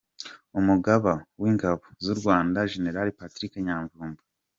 Umugaba 0.59 1.13
w’ingabo 1.41 1.83
z’u 2.03 2.13
Rwanda 2.19 2.59
Gen 2.71 2.87
Patrick 3.19 3.53
Nyamvumba 3.65 4.21